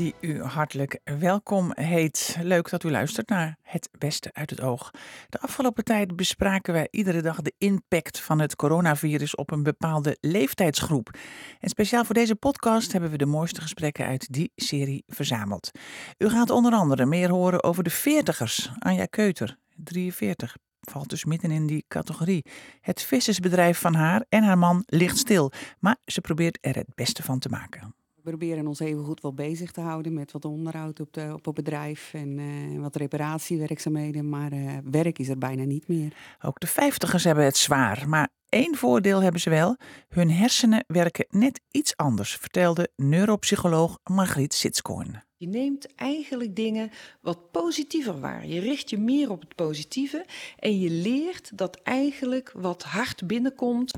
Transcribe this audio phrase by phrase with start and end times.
[0.00, 2.36] Die u hartelijk welkom heet.
[2.42, 4.90] Leuk dat u luistert naar Het Beste uit het Oog.
[5.28, 10.16] De afgelopen tijd bespraken wij iedere dag de impact van het coronavirus op een bepaalde
[10.20, 11.18] leeftijdsgroep.
[11.58, 15.70] En speciaal voor deze podcast hebben we de mooiste gesprekken uit die serie verzameld.
[16.18, 18.70] U gaat onder andere meer horen over de veertigers.
[18.78, 22.44] Anja Keuter, 43, valt dus midden in die categorie.
[22.80, 27.22] Het vissersbedrijf van haar en haar man ligt stil, maar ze probeert er het beste
[27.22, 27.99] van te maken.
[28.30, 31.44] We proberen ons even goed wel bezig te houden met wat onderhoud op, de, op
[31.44, 34.28] het bedrijf en uh, wat reparatiewerkzaamheden.
[34.28, 36.12] Maar uh, werk is er bijna niet meer.
[36.42, 38.08] Ook de vijftigers hebben het zwaar.
[38.08, 39.76] Maar één voordeel hebben ze wel.
[40.08, 45.22] Hun hersenen werken net iets anders, vertelde neuropsycholoog Margriet Sitskoorn.
[45.36, 46.90] Je neemt eigenlijk dingen
[47.20, 48.48] wat positiever waren.
[48.48, 50.26] Je richt je meer op het positieve
[50.58, 53.94] en je leert dat eigenlijk wat hard binnenkomt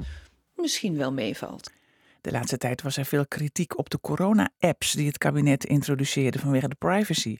[0.55, 1.71] misschien wel meevalt.
[2.23, 6.69] De laatste tijd was er veel kritiek op de corona-apps die het kabinet introduceerde vanwege
[6.69, 7.37] de privacy.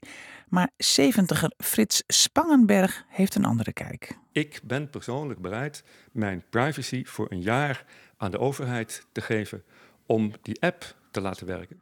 [0.47, 4.17] Maar 70er Frits Spangenberg heeft een andere kijk.
[4.31, 7.85] Ik ben persoonlijk bereid mijn privacy voor een jaar
[8.17, 9.63] aan de overheid te geven
[10.05, 11.81] om die app te laten werken.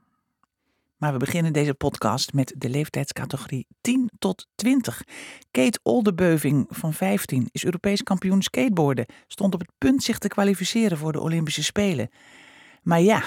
[0.97, 5.01] Maar we beginnen deze podcast met de leeftijdscategorie 10 tot 20.
[5.51, 10.97] Kate Oldebeuving van 15 is Europees kampioen skateboarden, stond op het punt zich te kwalificeren
[10.97, 12.09] voor de Olympische Spelen.
[12.81, 13.23] Maar ja,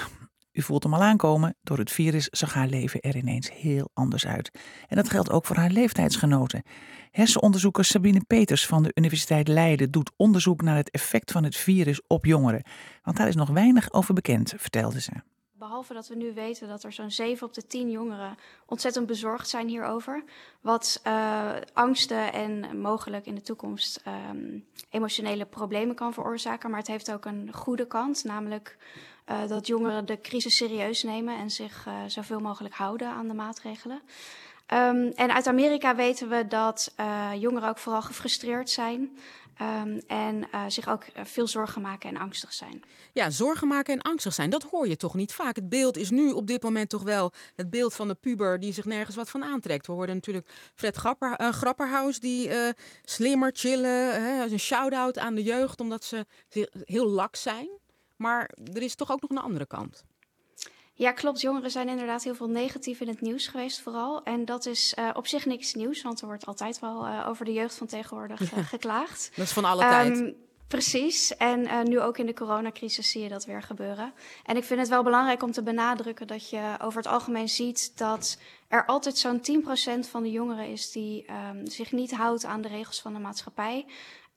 [0.51, 4.27] u voelt hem al aankomen, door het virus zag haar leven er ineens heel anders
[4.27, 4.51] uit.
[4.87, 6.63] En dat geldt ook voor haar leeftijdsgenoten.
[7.11, 12.01] Hersenonderzoeker Sabine Peters van de Universiteit Leiden doet onderzoek naar het effect van het virus
[12.07, 12.63] op jongeren.
[13.03, 15.11] Want daar is nog weinig over bekend, vertelde ze.
[15.57, 19.49] Behalve dat we nu weten dat er zo'n 7 op de 10 jongeren ontzettend bezorgd
[19.49, 20.23] zijn hierover.
[20.61, 26.69] Wat uh, angsten en mogelijk in de toekomst um, emotionele problemen kan veroorzaken.
[26.69, 28.77] Maar het heeft ook een goede kant, namelijk
[29.29, 33.33] uh, dat jongeren de crisis serieus nemen en zich uh, zoveel mogelijk houden aan de
[33.33, 34.01] maatregelen.
[34.73, 39.17] Um, en uit Amerika weten we dat uh, jongeren ook vooral gefrustreerd zijn.
[39.61, 42.83] Um, en zich ook veel zorgen maken en angstig zijn.
[43.13, 45.55] Ja, zorgen maken en angstig zijn, dat hoor je toch niet vaak.
[45.55, 48.73] Het beeld is nu op dit moment toch wel het beeld van de puber die
[48.73, 49.87] zich nergens wat van aantrekt.
[49.87, 52.49] We hoorden natuurlijk Fred Grapper, Grapperhaus die
[53.03, 54.23] slimmer chillen.
[54.23, 56.25] Hè, een shout-out aan de jeugd omdat ze
[56.85, 57.69] heel laks zijn.
[58.15, 60.03] Maar er is toch ook nog een andere kant.
[60.97, 61.41] Ja, klopt.
[61.41, 64.23] Jongeren zijn inderdaad heel veel negatief in het nieuws geweest, vooral.
[64.23, 67.45] En dat is uh, op zich niks nieuws, want er wordt altijd wel uh, over
[67.45, 69.29] de jeugd van tegenwoordig uh, geklaagd.
[69.35, 70.33] Dat is van alle um, tijd.
[70.67, 71.37] Precies.
[71.37, 74.13] En nu ook in de coronacrisis zie je dat weer gebeuren.
[74.43, 77.97] En ik vind het wel belangrijk om te benadrukken dat je over het algemeen ziet
[77.97, 78.37] dat
[78.67, 79.41] er altijd zo'n
[80.05, 83.19] 10% van de jongeren is die um, zich niet houdt aan de regels van de
[83.19, 83.85] maatschappij.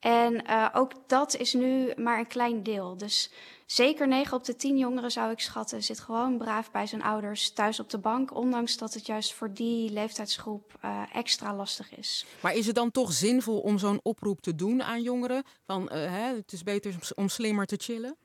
[0.01, 2.97] En ook dat is nu maar een klein deel.
[2.97, 3.31] Dus
[3.71, 7.53] Zeker 9 op de 10 jongeren zou ik schatten zit gewoon braaf bij zijn ouders
[7.53, 12.27] thuis op de bank, ondanks dat het juist voor die leeftijdsgroep uh, extra lastig is.
[12.41, 15.43] Maar is het dan toch zinvol om zo'n oproep te doen aan jongeren?
[15.67, 18.17] Van uh, hè, het is beter om slimmer te chillen?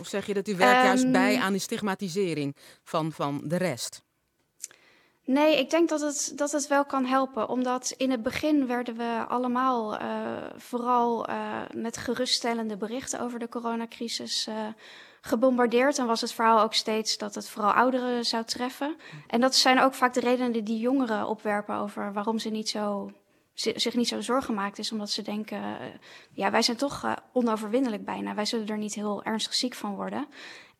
[0.00, 3.56] Of zeg je dat u werkt um, juist bij aan die stigmatisering van, van de
[3.56, 4.03] rest?
[5.26, 7.48] Nee, ik denk dat het, dat het wel kan helpen.
[7.48, 10.08] Omdat in het begin werden we allemaal uh,
[10.56, 14.54] vooral uh, met geruststellende berichten over de coronacrisis uh,
[15.20, 15.98] gebombardeerd.
[15.98, 18.96] En was het verhaal ook steeds dat het vooral ouderen zou treffen.
[19.26, 23.10] En dat zijn ook vaak de redenen die jongeren opwerpen over waarom ze niet zo,
[23.54, 24.78] zich niet zo zorgen maakt.
[24.78, 25.60] Is omdat ze denken,
[26.32, 28.34] ja, wij zijn toch onoverwinnelijk bijna.
[28.34, 30.26] Wij zullen er niet heel ernstig ziek van worden.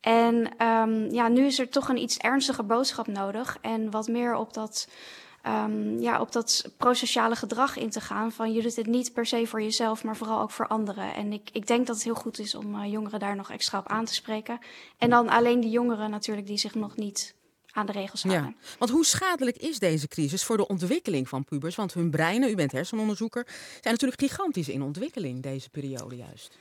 [0.04, 3.59] En um, ja, nu is er toch een iets ernstiger boodschap nodig.
[3.60, 4.88] En wat meer op dat,
[5.47, 8.32] um, ja, op dat prosociale gedrag in te gaan.
[8.32, 11.14] Van je doet het niet per se voor jezelf, maar vooral ook voor anderen.
[11.14, 13.78] En ik, ik denk dat het heel goed is om uh, jongeren daar nog extra
[13.78, 14.59] op aan te spreken.
[14.98, 17.34] En dan alleen die jongeren natuurlijk die zich nog niet
[17.73, 18.56] aan de regels houden.
[18.61, 21.75] Ja, want hoe schadelijk is deze crisis voor de ontwikkeling van pubers?
[21.75, 23.46] Want hun breinen, u bent hersenonderzoeker,
[23.81, 26.58] zijn natuurlijk gigantisch in ontwikkeling deze periode juist.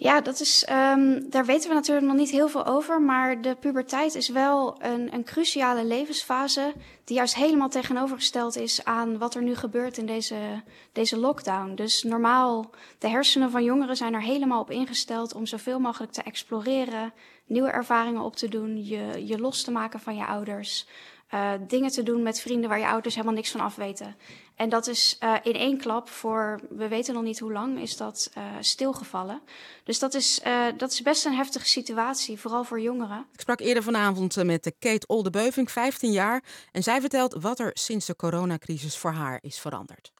[0.00, 3.02] Ja, dat is, um, daar weten we natuurlijk nog niet heel veel over.
[3.02, 6.72] Maar de puberteit is wel een, een cruciale levensfase.
[7.04, 10.62] die juist helemaal tegenovergesteld is aan wat er nu gebeurt in deze,
[10.92, 11.74] deze lockdown.
[11.74, 16.22] Dus normaal, de hersenen van jongeren zijn er helemaal op ingesteld om zoveel mogelijk te
[16.22, 17.12] exploreren.
[17.46, 20.86] nieuwe ervaringen op te doen, je, je los te maken van je ouders.
[21.28, 24.16] eh, dingen te doen met vrienden waar je ouders helemaal niks van afweten.
[24.58, 27.96] En dat is uh, in één klap voor, we weten nog niet hoe lang, is
[27.96, 29.40] dat uh, stilgevallen.
[29.84, 30.40] Dus dat is,
[30.76, 33.26] dat is best een heftige situatie, vooral voor jongeren.
[33.32, 36.42] Ik sprak eerder vanavond met Kate Oldebeuving, 15 jaar.
[36.72, 40.12] En zij vertelt wat er sinds de coronacrisis voor haar is veranderd.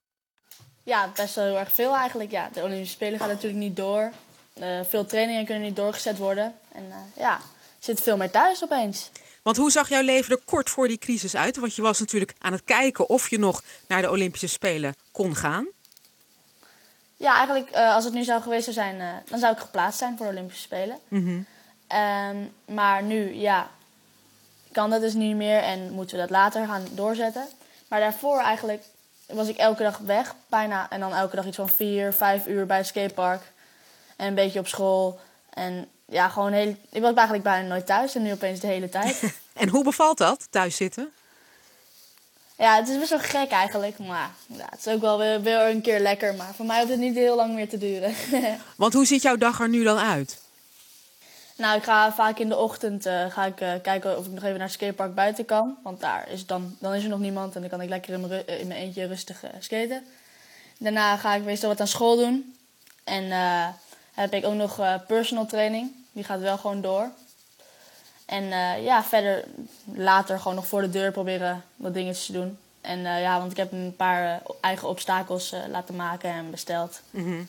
[0.82, 2.31] Ja, best wel heel erg veel eigenlijk.
[2.31, 4.12] Ja, de Olympische Spelen gaan natuurlijk niet door.
[4.88, 6.55] veel trainingen kunnen niet doorgezet worden.
[6.73, 7.41] En ja,
[7.79, 9.11] zit veel meer thuis opeens.
[9.48, 11.56] Want hoe zag jouw leven er kort voor die crisis uit?
[11.56, 15.36] Want je was natuurlijk aan het kijken of je nog naar de Olympische Spelen kon
[15.36, 15.66] gaan.
[17.16, 20.16] Ja, eigenlijk uh, als het nu zou geweest zijn, uh, dan zou ik geplaatst zijn
[20.16, 20.98] voor de Olympische Spelen.
[21.08, 21.46] -hmm.
[21.94, 23.70] um, maar nu, ja,
[24.72, 27.46] kan dat dus niet meer en moeten we dat later gaan doorzetten.
[27.88, 28.82] Maar daarvoor eigenlijk
[29.26, 30.90] was ik elke dag weg, bijna.
[30.90, 33.42] En dan elke dag iets van vier, vijf uur bij het skatepark.
[34.16, 35.20] En een beetje op school.
[35.50, 38.88] En ja, gewoon heel, ik was eigenlijk bijna nooit thuis en nu opeens de hele
[38.88, 39.34] tijd.
[39.52, 41.12] en hoe bevalt dat, thuis zitten?
[42.58, 45.60] Ja, het is best wel gek eigenlijk, maar ja, het is ook wel weer, weer
[45.60, 46.34] een keer lekker.
[46.34, 48.14] Maar voor mij hoeft het niet heel lang meer te duren.
[48.76, 50.40] Want hoe ziet jouw dag er nu dan uit?
[51.56, 54.43] Nou, ik ga vaak in de ochtend uh, ga ik, uh, kijken of ik nog
[54.43, 55.78] even naar het skatepark buiten kan.
[55.82, 58.20] Want daar is dan, dan is er nog niemand en dan kan ik lekker in
[58.20, 60.06] mijn, in mijn eentje rustig uh, skaten.
[60.78, 62.56] Daarna ga ik meestal wat aan school doen.
[63.05, 63.31] En
[64.14, 65.97] heb ik ook nog personal training.
[66.12, 67.10] Die gaat wel gewoon door.
[68.26, 69.44] En uh, ja, verder
[69.84, 72.58] later gewoon nog voor de deur proberen wat dingen te doen.
[72.81, 77.00] En uh, ja, want ik heb een paar uh, eigen obstakels laten maken en besteld.
[77.10, 77.49] Mm -hmm.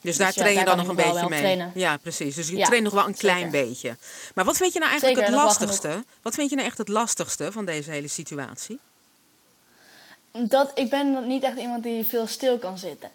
[0.00, 1.40] Dus daar dus, train ja, je dan nog een beetje mee?
[1.40, 1.70] Trainen.
[1.74, 2.34] Ja, precies.
[2.34, 3.28] Dus je ja, traint nog wel een zeker.
[3.28, 3.96] klein beetje.
[4.34, 6.04] Maar wat vind je nou eigenlijk zeker, het lastigste?
[6.22, 8.78] Wat vind je nou echt het lastigste van deze hele situatie?
[10.42, 13.10] Dat, ik ben niet echt iemand die veel stil kan zitten.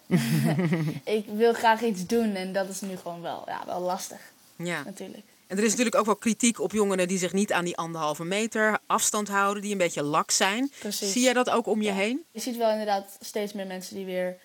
[1.04, 4.20] ik wil graag iets doen en dat is nu gewoon wel, ja, wel lastig.
[4.56, 4.82] Ja.
[4.84, 5.24] Natuurlijk.
[5.46, 8.24] En er is natuurlijk ook wel kritiek op jongeren die zich niet aan die anderhalve
[8.24, 10.72] meter afstand houden, die een beetje lak zijn.
[10.78, 11.12] Precies.
[11.12, 12.24] Zie jij dat ook om je heen?
[12.30, 14.36] Je ziet wel inderdaad steeds meer mensen die weer,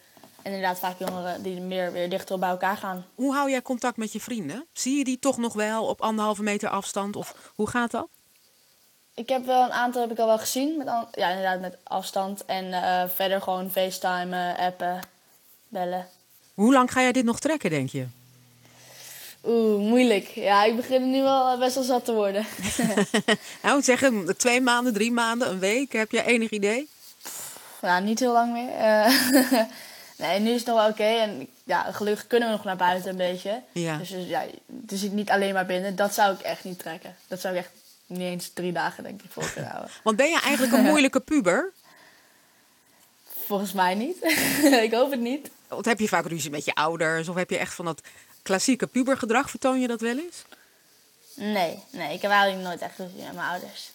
[0.42, 3.06] en inderdaad vaak jongeren die meer weer dichter bij elkaar gaan.
[3.16, 4.66] Hoe hou jij contact met je vrienden?
[4.74, 8.08] Zie je die toch nog wel op anderhalve meter afstand of hoe gaat dat?
[9.16, 12.46] Ik heb wel een aantal heb ik al wel gezien, met, ja, inderdaad met afstand.
[12.46, 15.00] En uh, verder gewoon facetimen, appen,
[15.68, 16.08] bellen.
[16.54, 18.06] Hoe lang ga jij dit nog trekken, denk je?
[19.46, 20.28] Oeh, moeilijk.
[20.28, 22.46] Ja, ik begin er nu wel best wel zat te worden.
[23.64, 25.94] nou, zeggen twee maanden, drie maanden, een week.
[25.94, 26.90] Heb je enig idee?
[27.82, 28.70] Ja, niet heel lang meer.
[28.70, 29.62] Uh,
[30.28, 31.02] nee, nu is het nog wel oké.
[31.02, 31.20] Okay.
[31.20, 33.62] En ja, gelukkig kunnen we nog naar buiten een beetje.
[33.72, 33.98] Ja.
[33.98, 35.96] Dus, dus ja, dus niet alleen maar binnen.
[35.96, 37.16] Dat zou ik echt niet trekken.
[37.28, 37.72] Dat zou ik echt
[38.06, 39.92] niet eens drie dagen, denk ik, vol kunnen houden.
[40.04, 41.72] Want ben je eigenlijk een moeilijke puber?
[43.46, 44.18] Volgens mij niet.
[44.88, 45.50] ik hoop het niet.
[45.68, 47.30] Want heb je vaak ruzie met je ouders?
[47.30, 48.02] Of heb je echt van dat
[48.42, 49.50] klassieke pubergedrag?
[49.50, 50.44] Vertoon je dat wel eens?
[51.36, 52.14] Nee, nee.
[52.14, 53.92] Ik heb eigenlijk nooit echt ruzie met mijn ouders.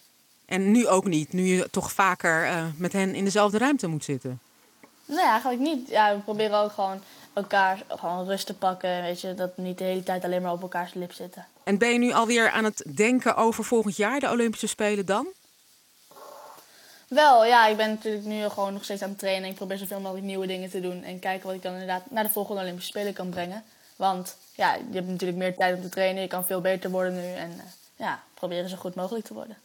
[0.47, 1.33] En nu ook niet?
[1.33, 4.41] Nu je toch vaker uh, met hen in dezelfde ruimte moet zitten?
[5.05, 5.89] Nee, eigenlijk niet.
[5.89, 9.03] Ja, we proberen ook gewoon elkaar gewoon rust te pakken.
[9.03, 11.47] Weet je, dat niet de hele tijd alleen maar op elkaars lip zitten.
[11.63, 15.27] En ben je nu alweer aan het denken over volgend jaar, de Olympische Spelen dan?
[17.09, 17.67] Wel, ja.
[17.67, 19.51] Ik ben natuurlijk nu gewoon nog steeds aan het trainen.
[19.51, 21.03] Ik probeer zoveel mogelijk nieuwe dingen te doen.
[21.03, 23.65] En kijken wat ik dan inderdaad naar de volgende Olympische Spelen kan brengen.
[23.97, 26.23] Want ja, je hebt natuurlijk meer tijd om te trainen.
[26.23, 27.35] Je kan veel beter worden nu.
[27.35, 27.63] En uh,
[27.97, 29.57] ja, proberen zo goed mogelijk te worden.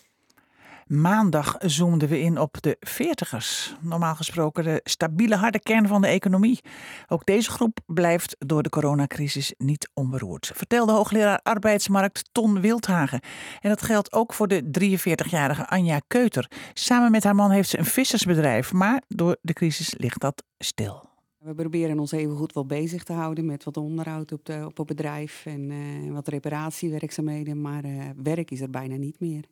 [0.85, 3.75] Maandag zoomden we in op de veertigers.
[3.81, 6.59] Normaal gesproken de stabiele harde kern van de economie.
[7.07, 10.51] Ook deze groep blijft door de coronacrisis niet onberoerd.
[10.55, 13.19] Vertelde hoogleraar arbeidsmarkt Ton Wildhagen.
[13.59, 16.51] En dat geldt ook voor de 43-jarige Anja Keuter.
[16.73, 18.73] Samen met haar man heeft ze een vissersbedrijf.
[18.73, 21.09] Maar door de crisis ligt dat stil.
[21.37, 24.77] We proberen ons even goed wel bezig te houden met wat onderhoud op, de, op
[24.77, 27.61] het bedrijf en uh, wat reparatiewerkzaamheden.
[27.61, 29.45] Maar uh, werk is er bijna niet meer.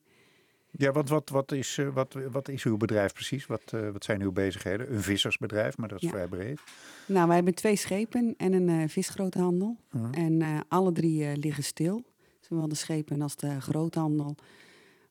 [0.77, 3.45] Ja, want wat, wat, is, uh, wat, wat is uw bedrijf precies?
[3.45, 4.93] Wat, wat zijn uw bezigheden?
[4.93, 6.09] Een vissersbedrijf, maar dat is ja.
[6.09, 6.59] vrij breed.
[7.07, 9.77] Nou, wij hebben twee schepen en een visgroothandel.
[9.89, 10.07] -huh.
[10.11, 12.03] En alle drie liggen stil.
[12.39, 14.35] Zowel de schepen als de groothandel.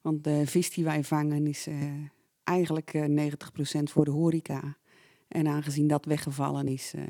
[0.00, 1.68] Want de vis die wij vangen is
[2.44, 4.76] eigenlijk 90% voor de horeca.
[5.32, 7.02] En aangezien dat weggevallen is, uh,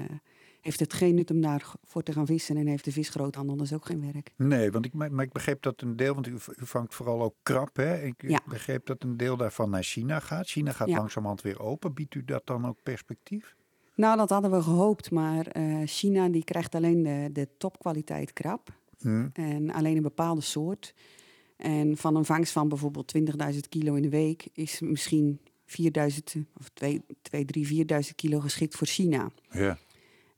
[0.62, 3.86] heeft het geen nut om daarvoor te gaan vissen en heeft de visgroothandel dus ook
[3.86, 4.32] geen werk.
[4.36, 7.34] Nee, want ik, maar ik begreep dat een deel, want u, u vangt vooral ook
[7.42, 8.02] krap, hè?
[8.02, 8.40] Ik ja.
[8.48, 10.48] begreep dat een deel daarvan naar China gaat.
[10.48, 10.96] China gaat ja.
[10.96, 11.94] langzamerhand weer open.
[11.94, 13.56] Biedt u dat dan ook perspectief?
[13.94, 18.68] Nou, dat hadden we gehoopt, maar uh, China die krijgt alleen de, de topkwaliteit krab
[18.98, 19.30] hmm.
[19.32, 20.94] en alleen een bepaalde soort.
[21.56, 23.14] En van een vangst van bijvoorbeeld
[23.52, 28.74] 20.000 kilo in de week is misschien 4000 of 2, 2 3, 4000 kilo geschikt
[28.74, 29.30] voor China.
[29.50, 29.78] Ja.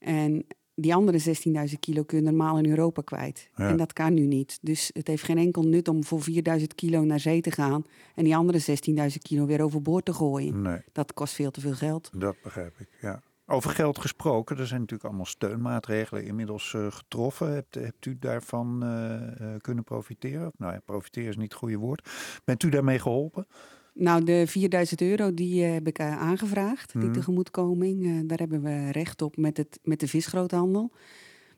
[0.04, 1.36] En die andere
[1.68, 3.50] 16.000 kilo kun je normaal in Europa kwijt.
[3.54, 4.58] En dat kan nu niet.
[4.62, 6.20] Dus het heeft geen enkel nut om voor
[6.58, 7.84] 4.000 kilo naar zee te gaan
[8.14, 8.78] en die andere
[9.10, 10.62] 16.000 kilo weer overboord te gooien.
[10.62, 10.80] Nee.
[10.92, 12.10] Dat kost veel te veel geld.
[12.16, 13.22] Dat begrijp ik, ja.
[13.46, 17.52] Over geld gesproken, er zijn natuurlijk allemaal steunmaatregelen inmiddels uh, getroffen.
[17.52, 20.52] Hebt, hebt, u daarvan uh, kunnen profiteren?
[20.56, 22.08] Nou ja, profiteren is niet het goede woord.
[22.44, 23.46] Bent u daarmee geholpen?
[23.94, 27.12] Nou, de 4000 euro die heb ik aangevraagd, die mhm.
[27.12, 28.28] tegemoetkoming.
[28.28, 30.92] daar hebben we recht op met, het, met de visgroothandel.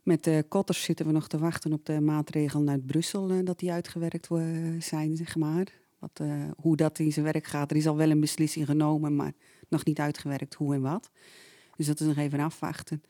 [0.02, 3.72] Met de kotters zitten we nog te wachten op de maatregelen uit Brussel, dat die
[3.72, 4.28] uitgewerkt
[4.78, 5.66] zijn, zeg maar.
[5.98, 6.20] Wat,
[6.56, 7.70] hoe dat in zijn werk gaat.
[7.70, 9.32] Er is al wel een beslissing genomen, maar
[9.68, 11.10] nog niet uitgewerkt hoe en wat.
[11.76, 13.02] Dus dat is nog even afwachten.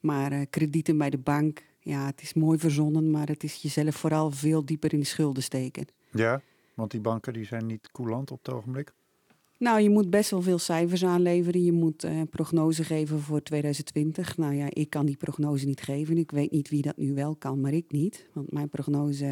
[0.00, 4.30] Maar kredieten bij de bank, ja, het is mooi verzonnen, maar het is jezelf vooral
[4.30, 5.86] veel dieper in de schulden steken.
[6.10, 6.42] Ja,
[6.80, 8.92] want die banken die zijn niet coulant op het ogenblik?
[9.58, 11.64] Nou, je moet best wel veel cijfers aanleveren.
[11.64, 14.36] Je moet uh, prognose geven voor 2020.
[14.36, 16.18] Nou ja, ik kan die prognose niet geven.
[16.18, 18.28] Ik weet niet wie dat nu wel kan, maar ik niet.
[18.32, 19.24] Want mijn prognose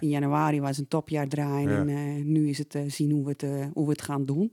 [0.00, 1.70] in januari was een topjaar draaien.
[1.70, 4.52] En uh, nu is het zien hoe we het, hoe we het gaan doen.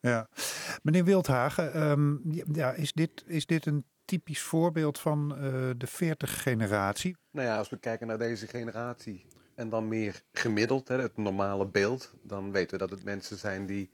[0.00, 0.28] Ja,
[0.82, 2.20] meneer Wildhagen, um,
[2.52, 5.38] ja, is, dit, is dit een typisch voorbeeld van uh,
[5.76, 7.16] de 40-generatie?
[7.30, 9.26] Nou ja, als we kijken naar deze generatie
[9.62, 13.66] en dan meer gemiddeld, hè, het normale beeld, dan weten we dat het mensen zijn
[13.66, 13.90] die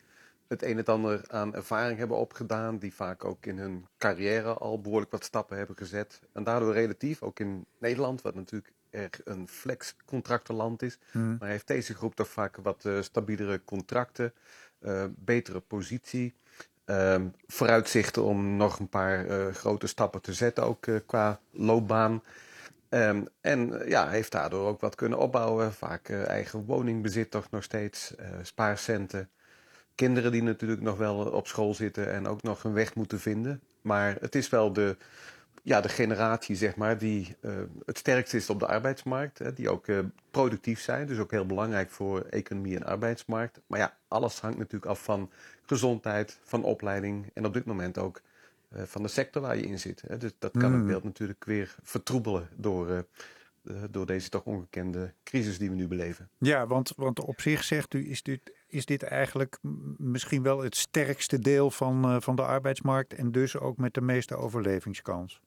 [0.47, 4.81] het een en ander aan ervaring hebben opgedaan, die vaak ook in hun carrière al
[4.81, 6.21] behoorlijk wat stappen hebben gezet.
[6.33, 11.37] En daardoor relatief, ook in Nederland, wat natuurlijk erg een flex-contractenland is, hmm.
[11.39, 14.33] maar heeft deze groep toch vaak wat uh, stabielere contracten.
[14.79, 16.35] Eh, betere positie.
[16.85, 22.23] Ehm, vooruitzichten om nog een paar uh, grote stappen te zetten, ook qua loopbaan.
[22.91, 25.73] Um, en ja, heeft daardoor ook wat kunnen opbouwen.
[25.73, 29.31] Vaak eigen woningbezit toch nog steeds, spaarcenten.
[29.95, 33.63] Kinderen die natuurlijk nog wel op school zitten en ook nog een weg moeten vinden.
[33.83, 34.97] Maar het is wel de,
[35.63, 37.37] ja, de generatie zeg maar, die
[37.85, 39.39] het sterkst is op de arbeidsmarkt.
[39.39, 39.87] Hè, die ook
[40.31, 41.07] productief zijn.
[41.07, 43.61] Dus ook heel belangrijk voor economie en arbeidsmarkt.
[43.67, 45.31] Maar ja, alles hangt natuurlijk af van
[45.67, 47.31] gezondheid, van opleiding.
[47.35, 48.21] En op dit moment ook
[48.71, 50.03] van de sector waar je in zit.
[50.07, 50.17] Hè.
[50.17, 50.87] Dus dat kan het hmm.
[50.87, 53.07] beeld natuurlijk weer vertroebelen door,
[53.91, 56.31] door deze toch ongekende crisis die we nu beleven.
[56.39, 59.59] Ja, want, want op zich zegt u, is dit, is dit eigenlijk
[59.97, 63.15] misschien wel het sterkste deel van, van de arbeidsmarkt.
[63.15, 65.41] En dus ook met de meeste overlevingskans.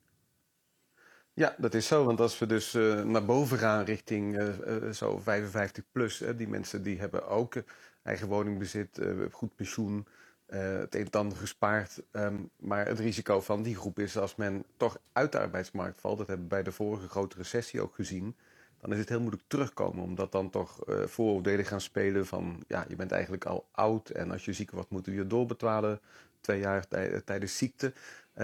[1.34, 2.06] Ja, dat is zo.
[2.06, 6.48] Want als we dus uh, naar boven gaan richting uh, uh, zo 55 plus, die
[6.48, 7.54] mensen die hebben ook
[8.04, 9.00] eigen woningbezit,
[9.32, 10.08] goed pensioen,
[10.58, 12.02] het een en ander gespaard.
[12.12, 16.18] Um, maar het risico van die groep is als men toch uit de arbeidsmarkt valt,
[16.18, 18.36] dat hebben we bij de vorige grote recessie ook gezien,
[18.82, 20.04] dan is het heel moeilijk terugkomen.
[20.04, 24.46] Omdat dan toch vooroordelen gaan spelen van, ja, je bent eigenlijk al oud en als
[24.46, 26.00] je ziek wordt moeten we je doorbetalen
[26.42, 26.88] twee jaar
[27.26, 27.94] tijdens ziekte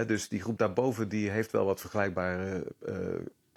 [0.06, 2.66] dus die groep daarboven die heeft wel wat vergelijkbare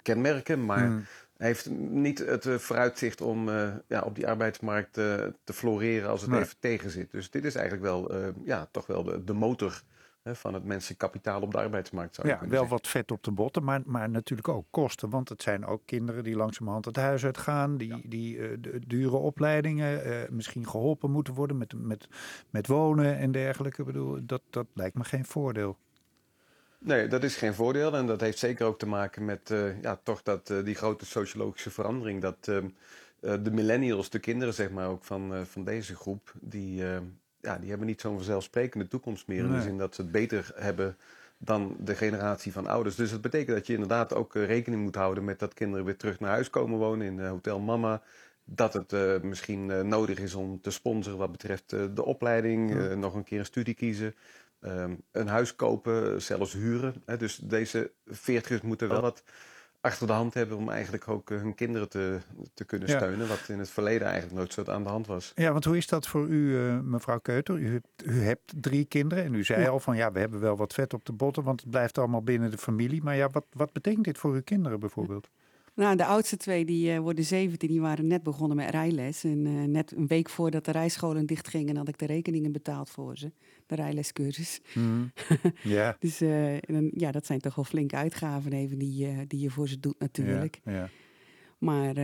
[0.02, 1.04] kenmerken, maar hmm.
[1.42, 6.30] Heeft niet het uh, vooruitzicht om uh, ja, op die arbeidsmarkt te floreren als het
[6.30, 6.40] nee.
[6.40, 7.10] even tegen zit.
[7.10, 9.82] Dus dit is eigenlijk wel, ja, toch wel de, de motor
[10.24, 12.14] van het menselijk kapitaal op de arbeidsmarkt.
[12.14, 15.10] Zou ja, wel wat vet op de botten, maar, maar natuurlijk ook kosten.
[15.10, 18.00] Want het zijn ook kinderen die langzamerhand het huis uitgaan, die, ja.
[18.04, 22.08] die dure opleidingen, misschien geholpen moeten worden met, met,
[22.50, 23.80] met wonen en dergelijke.
[23.80, 25.78] Ik bedoel, dat, dat lijkt me geen voordeel.
[26.84, 27.94] Nee, dat is geen voordeel.
[27.94, 31.06] En dat heeft zeker ook te maken met uh, ja, toch dat, uh, die grote
[31.06, 32.20] sociologische verandering.
[32.22, 32.58] Dat uh,
[33.20, 36.84] de millennials, de kinderen zeg maar ook van, van deze groep, die,
[37.40, 39.42] ja, die hebben niet zo'n vanzelfsprekende toekomst meer.
[39.42, 39.50] Nee.
[39.50, 40.96] In de zin dat ze het beter hebben
[41.38, 42.94] dan de generatie van ouders.
[42.94, 46.20] Dus dat betekent dat je inderdaad ook rekening moet houden met dat kinderen weer terug
[46.20, 48.02] naar huis komen wonen in Hotel Mama.
[48.44, 52.94] Dat het misschien nodig is om te sponsoren wat betreft de opleiding, ja.
[52.94, 54.14] nog een keer een studie kiezen.
[54.64, 57.02] Um, een huis kopen, zelfs huren.
[57.06, 57.16] Hè.
[57.16, 59.22] Dus deze veertigers moeten wel wat
[59.82, 62.18] achter de hand hebben om eigenlijk ook uh, hun kinderen te,
[62.54, 62.96] te kunnen ja.
[62.96, 63.28] steunen.
[63.28, 65.32] Wat in het verleden eigenlijk nooit zo aan de hand was.
[65.34, 67.58] Ja, want hoe is dat voor u, uh, mevrouw Keuter?
[67.58, 69.68] U, u, hebt drie kinderen en u zei ja.
[69.68, 72.22] al van ja, we hebben wel wat vet op de botten, want het blijft allemaal
[72.22, 73.02] binnen de familie.
[73.02, 75.28] Maar ja, wat, wat betekent dit voor uw kinderen bijvoorbeeld?
[75.74, 79.24] Nou, de oudste twee die uh, worden 17, die waren net begonnen met rijles.
[79.24, 83.16] En uh, net een week voordat de rijscholen dichtgingen, had ik de rekeningen betaald voor
[83.16, 83.32] ze.
[83.66, 84.60] De rijlescursus.
[84.74, 85.12] Mm.
[85.62, 85.96] ja.
[85.98, 89.68] dus uh, dan, ja, dat zijn toch wel flinke uitgaven even die, die je voor
[89.68, 90.60] ze doet natuurlijk.
[90.64, 90.88] Ja.
[91.58, 91.96] Maar,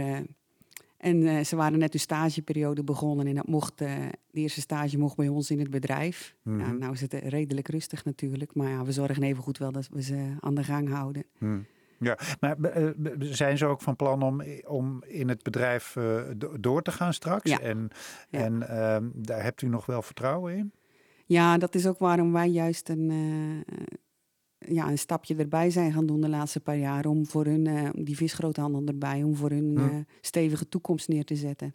[0.96, 5.28] en ze waren net hun stageperiode begonnen en dat mocht, de eerste stage mocht bij
[5.28, 6.34] ons in het bedrijf.
[6.42, 6.62] Mm -hmm.
[6.62, 9.88] nou, nou is het redelijk rustig natuurlijk, maar ja, we zorgen even goed wel dat
[9.92, 11.24] we ze aan de gang houden.
[11.38, 11.66] Mm.
[11.98, 16.22] Ja, maar uh, zijn ze ook van plan om, om in het bedrijf uh,
[16.60, 17.50] door te gaan straks?
[17.50, 17.60] Ja.
[17.60, 17.90] En,
[18.28, 18.38] ja.
[18.38, 20.72] en uh, daar hebt u nog wel vertrouwen in?
[21.26, 23.10] Ja, dat is ook waarom wij juist een,
[24.58, 27.06] ja, een stapje erbij zijn gaan doen de laatste paar jaar.
[27.06, 29.88] Om voor hun, eh, die visgroothandel erbij, om voor hun Hm.
[29.88, 31.74] eh, stevige toekomst neer te zetten.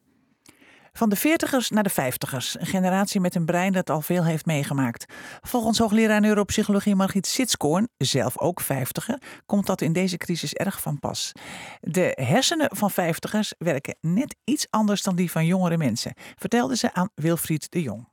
[0.98, 2.60] Van de veertigers naar de vijftigers.
[2.60, 5.14] Een generatie met een brein dat al veel heeft meegemaakt.
[5.42, 11.00] Volgens hoogleraar neuropsychologie Margriet Sitskoorn, zelf ook vijftiger, komt dat in deze crisis erg van
[11.00, 11.32] pas.
[11.80, 16.94] De hersenen van vijftigers werken net iets anders dan die van jongere mensen, vertelde ze
[16.94, 18.13] aan Wilfried de Jong.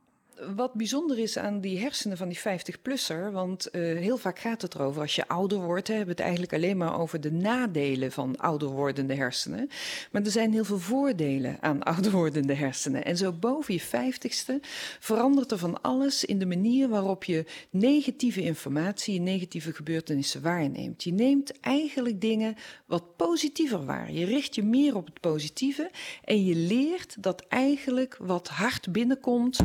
[0.56, 4.74] Wat bijzonder is aan die hersenen van die 50-plusser, want eh, heel vaak gaat het
[4.74, 8.36] erover als je ouder wordt, hebben we het eigenlijk alleen maar over de nadelen van
[8.36, 9.68] ouder wordende hersenen.
[10.12, 13.04] Maar er zijn heel veel voordelen aan ouder wordende hersenen.
[13.04, 14.66] En zo boven je 50ste
[14.98, 21.02] verandert er van alles in de manier waarop je negatieve informatie, negatieve gebeurtenissen waarneemt.
[21.02, 22.54] Je neemt eigenlijk dingen
[22.86, 24.12] wat positiever waar.
[24.12, 25.90] Je richt je meer op het positieve
[26.24, 29.58] en je leert dat eigenlijk wat hard binnenkomt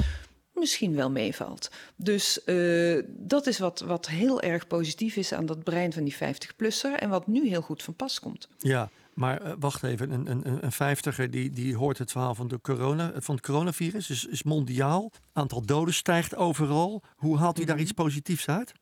[0.55, 1.71] misschien wel meevalt.
[1.95, 6.15] Dus uh, dat is wat, wat heel erg positief is aan dat brein van die
[6.15, 8.47] 50-plusser en wat nu heel goed van pas komt.
[8.57, 12.47] Ja, maar uh, wacht even, een, een, een vijftiger die, die hoort het verhaal van,
[12.47, 15.11] de corona, van het coronavirus, is, is mondiaal.
[15.33, 17.03] Aantal doden stijgt overal.
[17.15, 18.73] Hoe haalt hij daar iets positiefs uit?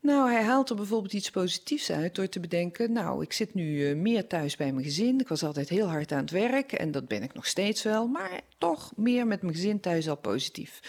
[0.00, 3.88] Nou, hij haalt er bijvoorbeeld iets positiefs uit door te bedenken: Nou, ik zit nu
[3.88, 5.20] uh, meer thuis bij mijn gezin.
[5.20, 8.06] Ik was altijd heel hard aan het werk en dat ben ik nog steeds wel,
[8.06, 10.80] maar toch meer met mijn gezin thuis al positief.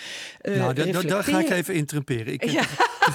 [0.41, 2.33] Uh, nou, daar, daar ga ik even interrumperen.
[2.33, 2.63] Ik ja.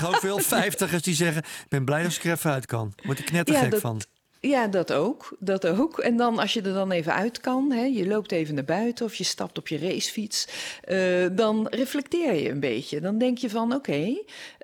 [0.05, 2.95] ook veel vijftigers die zeggen: Ik ben blij als ik er even uit kan.
[3.05, 4.01] Word ik knettergek ja, dat, van.
[4.45, 5.37] Ja, dat ook.
[5.39, 5.99] Dat ook.
[5.99, 9.05] En dan als je er dan even uit kan, hè, je loopt even naar buiten
[9.05, 10.49] of je stapt op je racefiets,
[10.89, 13.01] uh, dan reflecteer je een beetje.
[13.01, 14.17] Dan denk je van oké,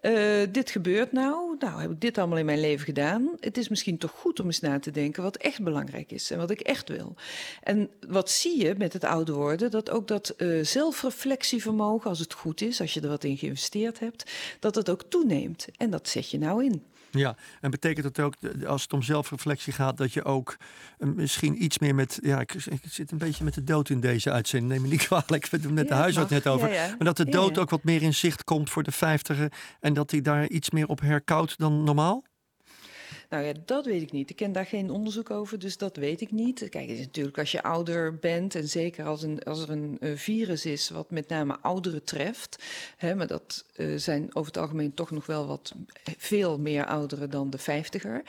[0.02, 1.56] uh, dit gebeurt nou.
[1.58, 3.28] Nou, heb ik dit allemaal in mijn leven gedaan.
[3.40, 6.38] Het is misschien toch goed om eens na te denken wat echt belangrijk is en
[6.38, 7.14] wat ik echt wil.
[7.62, 9.70] En wat zie je met het ouder worden?
[9.70, 13.98] Dat ook dat uh, zelfreflectievermogen, als het goed is, als je er wat in geïnvesteerd
[13.98, 14.30] hebt,
[14.60, 15.66] dat het ook toeneemt.
[15.76, 16.82] En dat zet je nou in.
[17.10, 18.34] Ja, en betekent dat ook,
[18.66, 20.56] als het om zelfreflectie gaat, dat je ook
[20.98, 22.18] uh, misschien iets meer met.
[22.22, 24.72] Ja, ik, ik, zit een beetje met de dood in deze uitzending.
[24.72, 26.68] Neem me niet kwalijk, we hebben het met ja, de huisarts net over.
[26.68, 26.88] Ja, ja.
[26.88, 30.10] Maar dat de dood ook wat meer in zicht komt voor de vijftiger en dat
[30.10, 32.24] hij daar iets meer op herkoudt dan normaal?
[33.28, 34.30] Nou ja, dat weet ik niet.
[34.30, 36.68] Ik ken daar geen onderzoek over, dus dat weet ik niet.
[36.68, 39.98] Kijk, het is natuurlijk als je ouder bent en zeker als, een, als er een
[40.18, 42.64] virus is wat met name ouderen treft,
[42.96, 45.74] hè, maar dat uh, zijn over het algemeen toch nog wel wat
[46.18, 48.22] veel meer ouderen dan de vijftiger,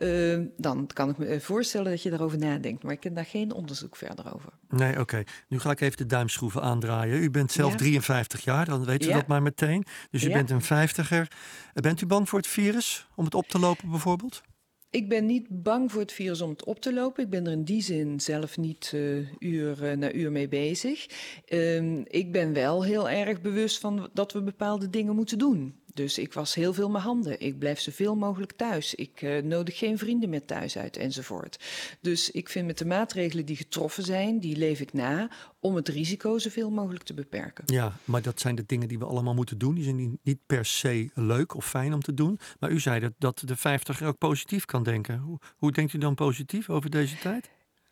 [0.00, 2.82] uh, dan kan ik me voorstellen dat je daarover nadenkt.
[2.82, 4.52] Maar ik ken daar geen onderzoek verder over.
[4.68, 5.00] Nee, oké.
[5.00, 5.26] Okay.
[5.48, 7.22] Nu ga ik even de duimschroeven aandraaien.
[7.22, 7.76] U bent zelf ja.
[7.76, 9.18] 53 jaar, dan weten we ja.
[9.18, 9.84] dat maar meteen.
[10.10, 10.34] Dus u ja.
[10.34, 11.28] bent een vijftiger.
[11.72, 14.42] Bent u bang voor het virus om het op te lopen bijvoorbeeld?
[14.90, 17.24] Ik ben niet bang voor het virus om het op te lopen.
[17.24, 21.06] Ik ben er in die zin zelf niet uh, uur uh, na uur mee bezig.
[21.48, 25.79] Uh, ik ben wel heel erg bewust van dat we bepaalde dingen moeten doen.
[25.94, 27.40] Dus ik was heel veel mijn handen.
[27.40, 28.94] Ik blijf zoveel mogelijk thuis.
[28.94, 31.64] Ik uh, nodig geen vrienden meer thuis uit enzovoort.
[32.00, 35.88] Dus ik vind met de maatregelen die getroffen zijn, die leef ik na om het
[35.88, 37.64] risico zoveel mogelijk te beperken.
[37.66, 39.74] Ja, maar dat zijn de dingen die we allemaal moeten doen.
[39.74, 42.38] Die zijn niet per se leuk of fijn om te doen.
[42.58, 45.18] Maar u zei dat, dat de 50 ook positief kan denken.
[45.18, 47.50] Hoe, hoe denkt u dan positief over deze tijd?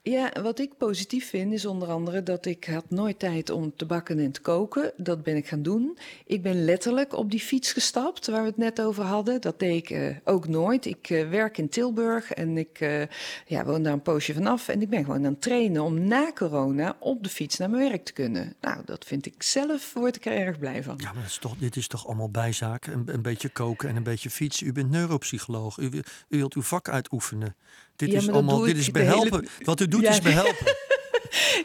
[0.09, 3.87] Ja, wat ik positief vind is onder andere dat ik had nooit tijd om te
[3.87, 4.92] bakken en te koken.
[4.97, 5.99] Dat ben ik gaan doen.
[6.27, 9.40] Ik ben letterlijk op die fiets gestapt waar we het net over hadden.
[9.40, 10.87] Dat deed ik uh, ook nooit.
[10.87, 13.03] Ik uh, werk in Tilburg en ik uh,
[13.47, 14.68] ja, woon daar een poosje vanaf.
[14.68, 17.88] En ik ben gewoon aan het trainen om na corona op de fiets naar mijn
[17.88, 18.55] werk te kunnen.
[18.61, 20.94] Nou, dat vind ik zelf, word ik er erg blij van.
[20.99, 22.87] Ja, maar is toch, dit is toch allemaal bijzaak?
[22.87, 24.66] Een, beetje koken en een beetje fietsen.
[24.66, 25.79] U bent neuropsycholoog.
[25.79, 27.57] U wilt uw vak uitoefenen.
[27.98, 29.38] Dit ja, is allemaal, dit is behelpen.
[29.38, 29.64] Hele...
[29.64, 30.76] Wat u doet ja, is behelpen.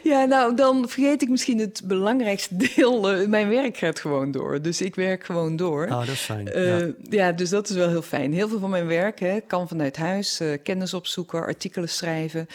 [0.02, 3.14] ja, nou, dan vergeet ik misschien het belangrijkste deel.
[3.14, 4.62] Uh, mijn werk gaat gewoon door.
[4.62, 5.88] Dus ik werk gewoon door.
[5.88, 6.48] Ah, dat is fijn.
[6.48, 6.92] Uh, ja.
[7.10, 7.32] ja.
[7.32, 8.32] dus dat is wel heel fijn.
[8.32, 10.40] Heel veel van mijn werk hè, kan vanuit huis.
[10.40, 12.46] Uh, kennis opzoeken, artikelen schrijven.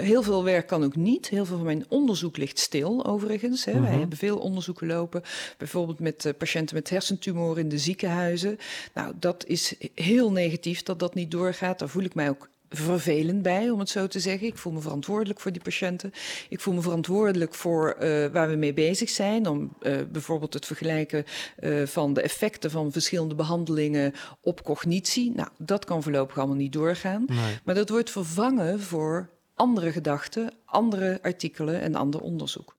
[0.00, 1.28] heel veel werk kan ook niet.
[1.28, 3.64] Heel veel van mijn onderzoek ligt stil, overigens.
[3.64, 3.80] Hè.
[3.80, 5.22] Wij hebben veel onderzoeken lopen.
[5.58, 8.58] Bijvoorbeeld met patiënten met hersentumoren in de ziekenhuizen.
[8.94, 11.78] Nou, dat is heel negatief dat dat niet doorgaat.
[11.78, 12.48] Daar voel ik mij ook
[12.84, 14.46] vervelend bij, om het zo te zeggen.
[14.46, 16.12] Ik voel me verantwoordelijk voor die patiënten.
[16.48, 19.46] Ik voel me verantwoordelijk voor uh, waar we mee bezig zijn.
[19.46, 21.24] Om uh, bijvoorbeeld het vergelijken
[21.60, 25.32] uh, van de effecten van verschillende behandelingen op cognitie.
[25.34, 27.24] Nou, dat kan voorlopig allemaal niet doorgaan.
[27.26, 27.58] Nee.
[27.64, 32.76] Maar dat wordt vervangen voor andere gedachten, andere artikelen en ander onderzoek.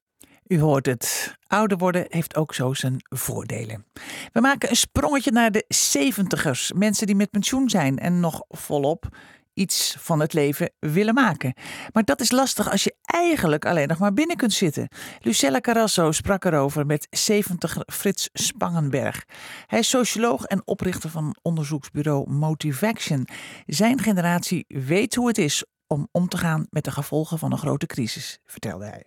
[0.47, 1.35] U hoort het.
[1.47, 3.85] Ouder worden heeft ook zo zijn voordelen.
[4.33, 6.77] We maken een sprongetje naar de 70ers.
[6.77, 9.07] Mensen die met pensioen zijn en nog volop
[9.57, 11.53] iets van het leven willen maken.
[11.93, 14.89] Maar dat is lastig als je eigenlijk alleen nog maar binnen kunt zitten.
[15.19, 19.25] Lucella Carrasso sprak erover met 70 Frits Spangenberg.
[19.65, 23.27] Hij is socioloog en oprichter van onderzoeksbureau Motivaction.
[23.65, 27.57] Zijn generatie weet hoe het is om om te gaan met de gevolgen van een
[27.57, 29.03] grote crisis, vertelde hij.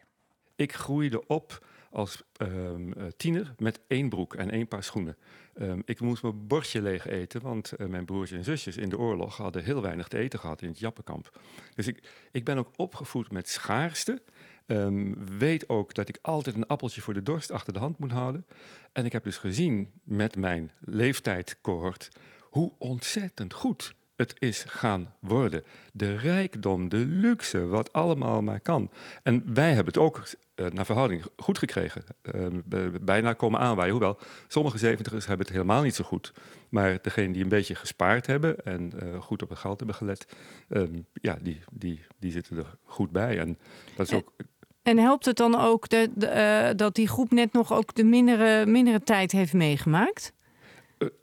[0.57, 5.17] Ik groeide op als um, tiener met één broek en één paar schoenen.
[5.55, 8.99] Um, ik moest mijn bordje leeg eten, want uh, mijn broers en zusjes in de
[8.99, 11.41] oorlog hadden heel weinig te eten gehad in het Jappenkamp.
[11.75, 14.23] Dus ik, ik ben ook opgevoed met schaarste.
[14.67, 18.13] Um, weet ook dat ik altijd een appeltje voor de dorst achter de hand moet
[18.13, 18.47] houden.
[18.93, 22.09] En ik heb dus gezien met mijn leeftijdcohort
[22.41, 25.65] hoe ontzettend goed het is gaan worden.
[25.93, 28.91] De rijkdom, de luxe, wat allemaal maar kan.
[29.23, 30.23] En wij hebben het ook
[30.69, 32.05] naar verhouding goed gekregen.
[32.35, 33.91] Uh, bijna komen aanwaaien.
[33.91, 34.19] Hoewel,
[34.49, 36.33] sommige zeventigers hebben het helemaal niet zo goed.
[36.69, 40.27] Maar degenen die een beetje gespaard hebben en uh, goed op het geld hebben gelet,
[40.69, 43.39] um, ja, die, die, die zitten er goed bij.
[43.39, 43.59] En
[43.97, 44.33] dat is ook.
[44.83, 48.67] En helpt het dan ook de, de, dat die groep net nog ook de mindere,
[48.67, 50.33] mindere tijd heeft meegemaakt?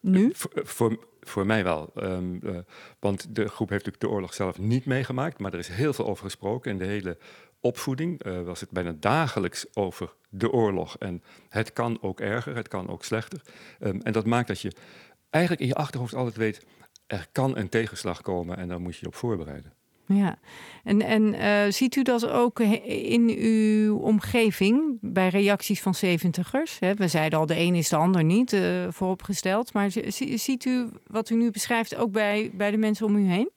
[0.01, 0.31] nu?
[0.33, 1.91] voor, voor mij wel.
[1.95, 2.57] Um, uh,
[2.99, 6.07] want de groep heeft natuurlijk de oorlog zelf niet meegemaakt, maar er is heel veel
[6.07, 6.71] over gesproken.
[6.71, 7.17] In de hele
[7.59, 10.97] opvoeding uh, was het bijna dagelijks over de oorlog.
[10.97, 13.41] En het kan ook erger, het kan ook slechter.
[13.79, 14.71] Um, en dat maakt dat je
[15.29, 16.65] eigenlijk in je achterhoofd altijd weet,
[17.07, 19.76] er kan een tegenslag komen en daar moet je je op voorbereiden.
[20.07, 20.37] Ja,
[20.83, 26.79] en, en uh, ziet u dat ook in uw omgeving bij reacties van zeventigers?
[26.79, 29.73] We zeiden al, de een is de ander niet uh, vooropgesteld.
[29.73, 29.91] Maar
[30.35, 33.49] ziet u wat u nu beschrijft ook bij, bij de mensen om u heen?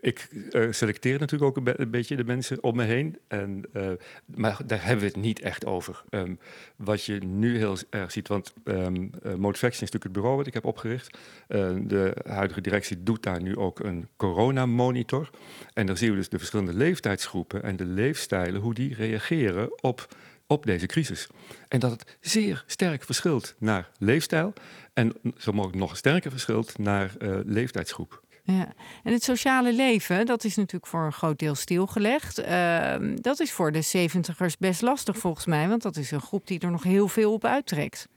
[0.00, 3.18] Ik uh, selecteer natuurlijk ook een, be een, beetje de mensen om me heen.
[3.28, 3.90] En, uh,
[4.24, 6.02] maar daar hebben we het niet echt over.
[6.10, 6.38] Um,
[6.76, 10.64] wat je nu heel erg ziet, want um, is natuurlijk het bureau wat ik heb
[10.64, 11.18] opgericht.
[11.46, 15.30] de huidige directie doet daar nu ook een coronamonitor.
[15.74, 20.14] En daar zien we dus de verschillende leeftijdsgroepen en de leefstijlen, hoe die reageren op,
[20.46, 21.28] op deze crisis.
[21.68, 24.52] En dat het zeer sterk verschilt naar leefstijl
[24.92, 27.14] en zo mogelijk nog sterker verschilt naar
[27.44, 28.22] leeftijdsgroep.
[28.44, 32.40] Ja, en het sociale leven, dat is natuurlijk voor een groot deel stilgelegd.
[32.40, 36.46] Uh, dat is voor de zeventigers best lastig volgens mij, want dat is een groep
[36.46, 38.08] die er nog heel veel op uittrekt.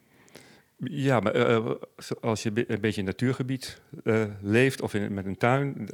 [0.91, 1.71] Ja, maar uh,
[2.21, 5.89] als je een beetje in natuurgebied uh, leeft of in, met een tuin.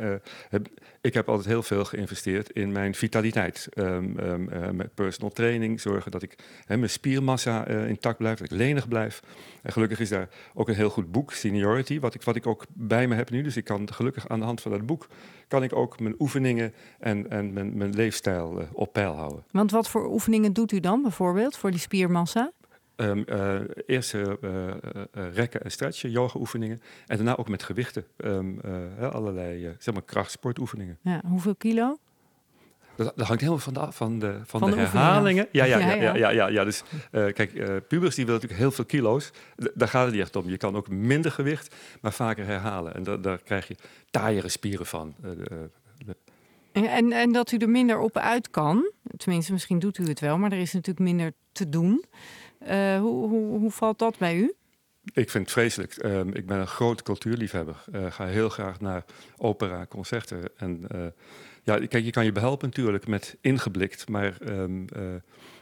[1.01, 3.69] Ik heb altijd heel veel geïnvesteerd in mijn vitaliteit.
[3.75, 6.35] Um, um, met personal training, zorgen dat ik
[6.67, 9.23] mijn spiermassa intact blijft, dat ik lenig blijf.
[9.61, 12.65] En gelukkig is daar ook een heel goed boek, Seniority, wat ik, wat ik ook
[12.73, 13.41] bij me heb nu.
[13.41, 15.07] Dus ik kan gelukkig aan de hand van dat boek,
[15.47, 19.43] kan ik ook mijn oefeningen en, en mijn, mijn leefstijl op peil houden.
[19.51, 22.51] Want wat voor oefeningen doet u dan bijvoorbeeld voor die spiermassa?
[23.01, 24.73] Um, uh, eerst uh, uh,
[25.33, 26.81] rekken en stretchen, yoga-oefeningen.
[27.07, 28.05] En daarna ook met gewichten.
[28.17, 28.59] Um,
[28.99, 30.97] allerlei zeg maar krachtsportoefeningen.
[31.01, 31.97] Ja, hoeveel kilo?
[32.95, 35.47] Dat, dat, hangt helemaal van de, van de, van, van de, de herhalingen.
[35.51, 36.63] Ja, ja, ja, ja, ja, ja, ja.
[36.63, 37.53] Dus kijk,
[37.87, 39.31] pubers die willen natuurlijk heel veel kilo's.
[39.55, 40.49] D daar gaat het niet echt om.
[40.49, 42.95] Je kan ook minder gewicht, maar vaker herhalen.
[42.95, 43.75] En da daar krijg je
[44.09, 45.15] taaiere spieren van.
[46.71, 50.37] En, en dat u er minder op uit kan, tenminste misschien doet u het wel,
[50.37, 52.05] maar er is natuurlijk minder te doen.
[52.67, 54.53] Uh, hoe, hoe, hoe valt dat bij u?
[55.13, 56.03] Ik vind het vreselijk.
[56.03, 57.83] Uh, ik ben een groot cultuurliefhebber.
[57.93, 59.05] Uh, ga heel graag naar
[59.37, 60.57] opera, concerten.
[60.57, 61.05] En uh,
[61.63, 64.85] ja, kijk, je kan je behelpen natuurlijk met ingeblikt, maar um,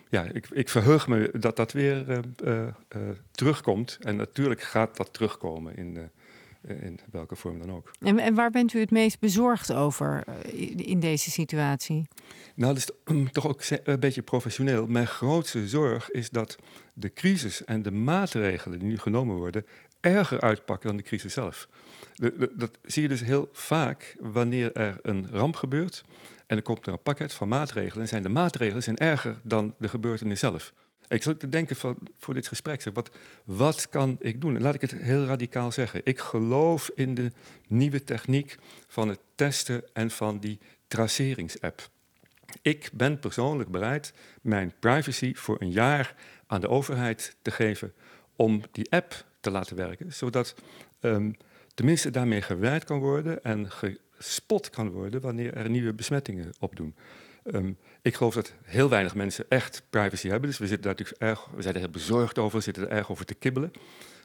[0.09, 2.21] ja, ik, ik verheug me dat dat weer
[3.31, 3.97] terugkomt.
[4.01, 6.11] En natuurlijk gaat dat terugkomen in
[6.67, 7.91] in welke vorm dan ook.
[7.99, 10.23] En, en, waar bent u het meest bezorgd over
[10.75, 12.07] in deze situatie?
[12.55, 12.89] Nou, dat is
[13.31, 14.87] toch ook een beetje professioneel.
[14.87, 16.57] Mijn grootste zorg is dat
[16.93, 19.65] de crisis en de maatregelen die nu genomen worden
[19.99, 21.67] erger uitpakken dan de crisis zelf.
[22.55, 26.03] Dat zie je dus heel vaak wanneer er een ramp gebeurt
[26.47, 29.75] en er komt er een pakket van maatregelen en zijn de maatregelen zijn erger dan
[29.77, 30.73] de gebeurtenis zelf.
[31.09, 31.75] Ik zat te denken
[32.17, 33.09] voor dit gesprek, zeg, wat,
[33.43, 34.55] wat kan ik doen?
[34.55, 36.01] En laat ik het heel radicaal zeggen.
[36.03, 37.31] Ik geloof in de
[37.67, 41.89] nieuwe techniek van het testen en van die traceringsapp.
[42.61, 46.15] Ik ben persoonlijk bereid mijn privacy voor een jaar
[46.47, 47.93] aan de overheid te geven
[48.35, 50.55] om die app te laten werken, zodat
[51.01, 51.35] um,
[51.73, 56.95] tenminste daarmee gewerkt kan worden en gespot kan worden wanneer er nieuwe besmettingen opdoen.
[57.43, 61.21] Um, ik geloof dat heel weinig mensen echt privacy hebben, dus we, zitten daar natuurlijk
[61.21, 63.71] erg, we zijn er heel bezorgd over, we zitten er erg over te kibbelen.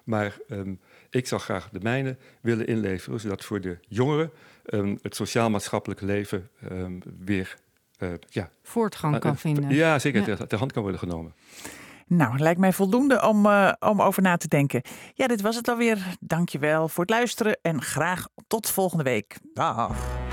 [0.05, 4.31] Maar um, ik zou graag de mijne willen inleveren, zodat voor de jongeren
[5.03, 6.49] het sociaal-maatschappelijk leven
[7.19, 7.57] weer
[7.99, 8.51] uh, ja.
[8.63, 9.71] voortgang kan vinden.
[9.71, 10.29] Ja, zeker.
[10.29, 10.37] Ja.
[10.37, 11.35] Ter, hand kan worden genomen.
[12.07, 14.83] Nou, lijkt mij voldoende om, uh, om over na te denken.
[15.15, 16.17] Ja, dit was het alweer.
[16.21, 19.37] Dankjewel voor het luisteren en graag tot volgende week.
[19.55, 20.24] Dag.